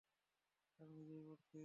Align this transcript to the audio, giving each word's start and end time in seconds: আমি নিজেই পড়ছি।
আমি 0.79 0.93
নিজেই 0.99 1.21
পড়ছি। 1.27 1.57